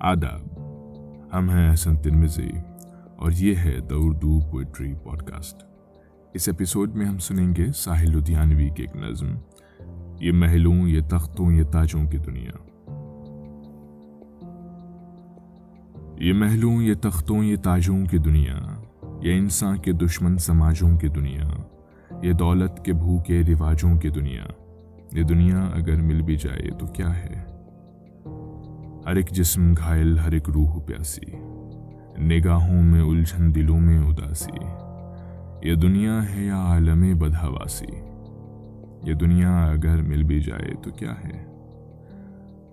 آداب۔ 0.00 0.60
ہم 1.32 1.50
ہیں 1.50 1.70
احسن 1.70 1.96
ترمزی 1.96 2.50
اور 3.16 3.30
یہ 3.38 3.54
ہے 3.56 3.80
the 3.90 3.94
Urdu 3.98 4.40
poetry 4.50 4.94
pod 5.02 5.22
cost 5.22 5.62
اس 6.34 6.48
ایپیسوڈ 6.48 6.94
میں 6.94 7.06
ہم 7.06 7.18
سنیں 7.18 7.56
گے 7.56 7.66
ساحل 7.76 8.16
لدھیانوی 8.16 8.68
کی 8.68 8.82
ایک 8.82 8.96
نظم، 8.96 9.26
یہ 10.20 10.32
محلوں، 10.32 10.88
یہ 10.88 11.00
تختوں، 11.08 11.52
یہ 11.52 11.62
تاجوں 11.62 12.06
کی 12.10 12.18
دنیا۔ 12.18 12.50
یہ 16.20 16.32
محلوں، 16.32 16.82
یہ 16.82 16.94
تختوں، 17.00 17.44
یہ 17.44 17.56
تاجوں 17.56 18.06
کی 18.06 18.18
دنیا، 18.18 18.58
یہ 19.22 19.38
انسان 19.38 19.78
کے 19.78 19.92
دشمن 19.92 20.38
سماجوں 20.38 20.98
کی 20.98 21.08
دنیا، 21.08 21.50
یہ 22.22 22.32
دولت 22.32 22.84
کے 22.84 22.92
بھوکے 22.92 23.40
رواجوں 23.40 23.98
کی 23.98 24.08
دنیا۔ 24.08 24.44
یہ 25.12 25.22
دنیا 25.22 25.70
اگر 25.74 25.96
مل 25.96 26.22
بھی 26.22 26.36
جائے 26.36 26.70
تو 26.70 26.86
کیا 26.86 27.16
ہے؟ 27.16 27.49
ہر 29.06 29.16
ایک 29.16 29.30
جسم 29.30 29.72
گھائل، 29.72 30.18
ہر 30.18 30.32
ایک 30.32 30.50
روح 30.50 30.80
پیاسی۔ 30.86 31.36
نگاہوں 32.18 32.82
میں 32.82 33.02
الجھن، 33.02 33.54
دلوں 33.54 33.80
میں 33.80 33.98
اداسی۔ 33.98 34.64
یہ 35.68 35.74
دنیا 35.74 36.34
ہے 36.34 36.44
یا 36.44 36.56
عالم 36.56 37.18
بدہواسی 37.18 37.86
یہ 39.02 39.14
دنیا 39.14 39.64
اگر 39.64 40.02
مل 40.02 40.22
بھی 40.22 40.40
جائے 40.40 40.74
تو 40.82 40.90
کیا 40.90 41.12
ہے؟ 41.24 41.46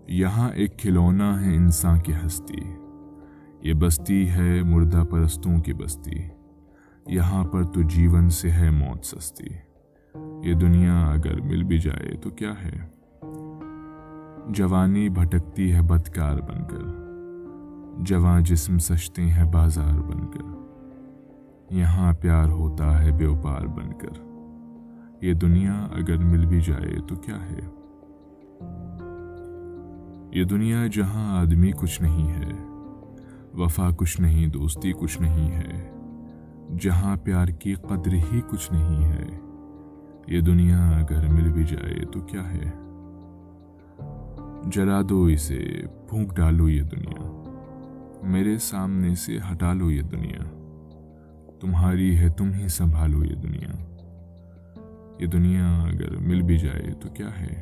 یہاں 0.08 0.49
ایک 0.49 0.80
کھلونا 0.80 1.45
ہے 1.45 1.55
انسان 1.55 1.99
کی 1.99 2.13
ہستی۔ 2.26 2.73
یہ 3.62 3.73
بستی 3.73 4.30
ہے 4.30 4.63
مردہ 4.63 5.04
پرستوں 5.09 5.59
کی 5.59 5.73
بستی۔ 5.73 6.16
یہاں 7.07 7.44
پر 7.44 7.63
تو 7.63 7.82
جیون 7.82 8.30
سے 8.30 8.52
ہے 8.52 8.70
موت 8.70 9.05
سستی۔ 9.05 9.48
یہ 10.44 10.54
دنیا 10.54 11.05
اگر 11.05 11.41
مل 11.41 11.63
بھی 11.63 11.80
جائے 11.80 12.18
تو 12.18 12.30
کیا 12.30 12.52
ہے؟ 12.52 12.96
جوانی 14.49 15.09
بھٹکتی 15.09 15.73
ہے 15.73 15.81
بدکار 15.81 16.35
بن 16.35 16.67
کر۔ 16.67 17.07
جواں 18.05 18.41
جسم 18.41 18.77
سجتے 18.77 19.21
ہیں 19.21 19.51
بازار 19.51 19.99
بن 19.99 20.27
کر۔ 20.31 20.57
یہاں 21.71 22.13
پیار 22.13 22.49
ہوتا 22.49 23.04
ہے 23.04 23.12
بیوپار 23.12 23.65
بن 23.65 23.93
کر۔ 23.93 24.27
یہ 25.21 25.34
دنیا 25.34 25.87
اگر 25.91 26.17
مل 26.17 26.45
بھی 26.45 26.62
جائے 26.62 26.99
تو 27.07 27.15
کیا 27.15 27.35
ہے؟ 27.35 27.59
یہ 30.39 30.43
دنیا 30.43 30.87
جہاں 30.91 31.41
آدمی 31.41 31.71
کچھ 31.71 32.01
نہیں 32.01 32.29
ہے، 32.29 32.54
وفا 33.54 33.89
کچھ 33.98 34.21
نہیں، 34.21 34.48
دوستی 34.48 34.91
کچھ 34.99 35.21
نہیں 35.21 35.51
ہے۔ 35.51 35.91
جہاں 36.79 37.15
پیار 37.15 37.48
کی 37.48 37.73
قدر 37.73 38.13
ہی 38.13 38.41
کچھ 38.49 38.73
نہیں 38.73 39.05
ہے، 39.05 39.26
یہ 40.27 40.41
دنیا 40.41 40.89
اگر 40.89 41.27
مل 41.27 41.51
بھی 41.51 41.63
جائے 41.63 42.05
تو 42.05 42.20
کیا 42.20 42.51
ہے؟ 42.51 42.87
جلا 44.71 45.01
دو 45.10 45.23
اسے 45.23 45.68
پھونک 46.10 46.35
ڈالو 46.35 46.70
یہ 46.70 46.82
دنیا۔ 46.82 47.43
میرے 48.23 48.57
سامنے 48.57 49.15
سے 49.15 49.37
ہٹا 49.51 49.73
لو 49.73 49.91
یہ 49.91 50.01
دنیا۔ 50.01 50.43
تمہاری 51.62 52.18
ہے 52.18 52.29
تم 52.29 52.51
ہی 52.54 52.68
سنبھالو 52.68 53.23
یہ 53.23 53.35
دنیا۔ 53.35 53.93
یہ 55.20 55.27
دنیا 55.27 55.84
اگر 55.84 56.18
مل 56.18 56.41
بھی 56.41 56.57
جائے 56.57 56.93
تو 57.01 57.10
کیا 57.10 57.29
ہے؟ 57.41 57.62